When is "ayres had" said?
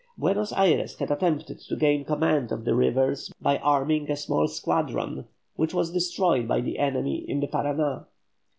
0.53-1.11